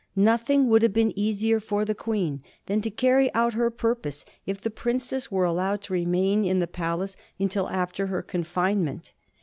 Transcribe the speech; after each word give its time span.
Nothing 0.15 0.67
would 0.67 0.81
have 0.81 0.93
been 0.93 1.13
easier 1.15 1.59
for 1.59 1.85
the 1.85 1.93
Queen 1.93 2.41
than 2.65 2.81
to 2.81 2.89
carry 2.89 3.31
out 3.35 3.53
her 3.53 3.69
purpose 3.69 4.25
if 4.47 4.59
the 4.59 4.71
princess 4.71 5.29
were 5.31 5.45
allowed 5.45 5.83
to 5.83 5.93
remain 5.93 6.43
in 6.43 6.57
the 6.57 6.65
palace 6.65 7.15
until 7.39 7.69
after 7.69 8.07
her 8.07 8.23
confinement. 8.23 9.13